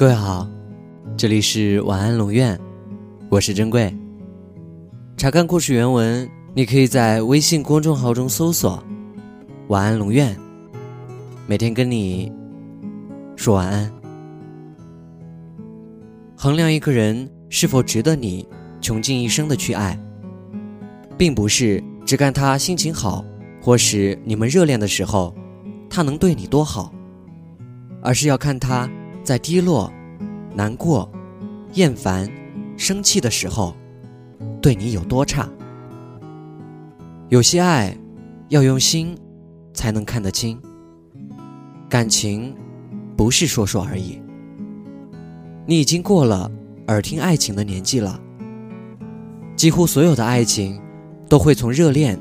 [0.00, 0.48] 各位好，
[1.14, 2.58] 这里是晚安龙院，
[3.28, 3.94] 我是珍贵。
[5.14, 8.82] 查看故事原文，你可以在微信公众号中搜索
[9.68, 10.34] “晚安龙院”，
[11.46, 12.32] 每天跟你
[13.36, 13.92] 说晚安。
[16.34, 18.48] 衡量一个人是否值得你
[18.80, 20.00] 穷尽一生的去爱，
[21.18, 23.22] 并不是只看他心情好，
[23.60, 25.34] 或是你们热恋的时候，
[25.90, 26.90] 他能对你多好，
[28.00, 28.90] 而是要看他。
[29.30, 29.88] 在低落、
[30.56, 31.08] 难过、
[31.74, 32.28] 厌烦、
[32.76, 33.76] 生气的时候，
[34.60, 35.48] 对你有多差？
[37.28, 37.96] 有些爱
[38.48, 39.16] 要用心
[39.72, 40.60] 才能看得清。
[41.88, 42.52] 感情
[43.16, 44.20] 不是说说而已。
[45.64, 46.50] 你已经过了
[46.88, 48.20] 耳听爱情的年纪了。
[49.54, 50.82] 几乎所有的爱情
[51.28, 52.18] 都会从热恋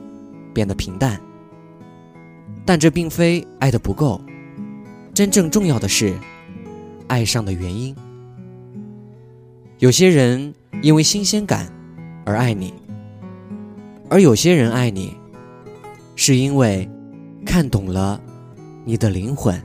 [0.54, 1.20] 变得平淡，
[2.68, 4.22] 但这并非爱的不够。
[5.12, 6.14] 真正重要的是。
[7.10, 7.96] 爱上的原因，
[9.80, 11.68] 有些人因为新鲜感
[12.24, 12.72] 而爱你，
[14.08, 15.18] 而有些人爱你，
[16.16, 16.88] 是因为
[17.44, 18.22] 看懂了
[18.86, 19.60] 你的灵魂。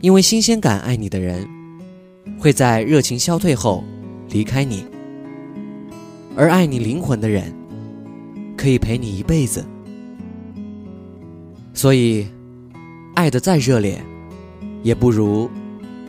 [0.00, 1.46] 因为新鲜感爱你的人，
[2.38, 3.84] 会在热情消退后
[4.30, 4.78] 离开你；
[6.34, 7.52] 而爱你灵魂的人，
[8.56, 9.62] 可以陪你一辈子。
[11.74, 12.26] 所以，
[13.14, 14.02] 爱的再热烈，
[14.82, 15.50] 也不如。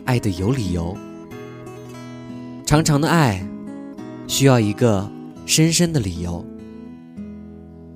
[0.08, 0.96] 爱的有理由，
[2.64, 3.46] 长长的爱
[4.26, 5.06] 需要一个
[5.44, 6.42] 深深的理由。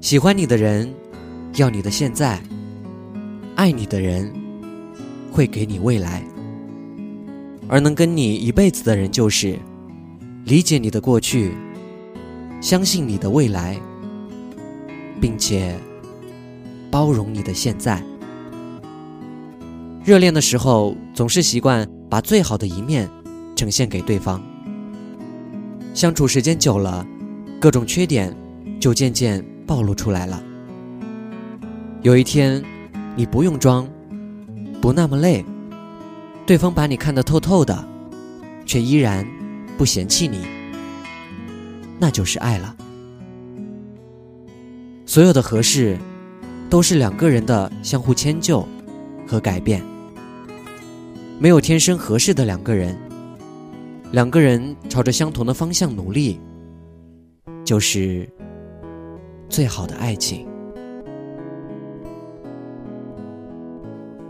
[0.02, 0.92] 喜欢你的人
[1.56, 2.38] 要你的现在，
[3.56, 4.30] 爱你的人
[5.32, 6.22] 会给你未来，
[7.66, 9.58] 而能跟你一辈子的人就是
[10.44, 11.54] 理解你的过去，
[12.60, 13.80] 相信你的未来，
[15.18, 15.74] 并且
[16.90, 18.02] 包容你的现在。
[20.04, 21.88] 热恋的时候总是习惯。
[22.12, 23.08] 把最好的一面
[23.56, 24.42] 呈现给对方，
[25.94, 27.06] 相处时间久了，
[27.58, 28.36] 各种缺点
[28.78, 30.42] 就渐渐暴露出来了。
[32.02, 32.62] 有一天，
[33.16, 33.88] 你不用装，
[34.78, 35.42] 不那么累，
[36.44, 37.82] 对方把你看得透透的，
[38.66, 39.26] 却依然
[39.78, 40.44] 不嫌弃你，
[41.98, 42.76] 那就是爱了。
[45.06, 45.96] 所有的合适，
[46.68, 48.68] 都是两个人的相互迁就
[49.26, 49.82] 和改变。
[51.42, 52.96] 没有天生合适的两个人，
[54.12, 56.40] 两个人朝着相同的方向努力，
[57.64, 58.30] 就是
[59.48, 60.46] 最好的爱情。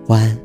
[0.06, 0.41] 晚安。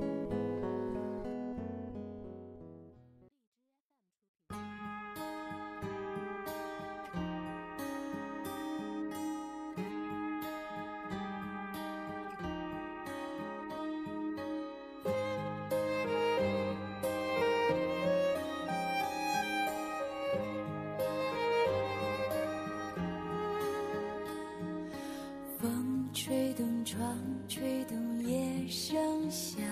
[26.27, 27.17] 吹动窗，
[27.47, 29.63] 吹动夜声响，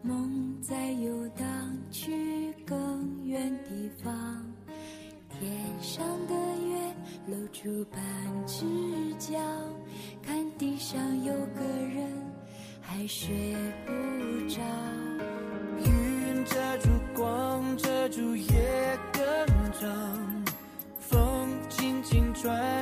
[0.00, 1.46] 梦在游荡
[1.90, 4.40] 去更远地方。
[5.30, 6.94] 天上的月
[7.26, 8.00] 露出半
[8.46, 8.64] 只
[9.18, 9.36] 脚，
[10.22, 12.08] 看地上有个人
[12.80, 13.52] 还睡
[13.84, 13.92] 不
[14.48, 14.60] 着。
[15.80, 20.44] 云遮住光，遮住夜更长，
[21.00, 22.81] 风轻轻穿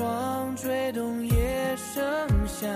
[0.00, 2.00] 风，吹动夜声。
[2.46, 2.68] 响，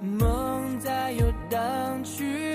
[0.00, 2.45] 梦在游荡去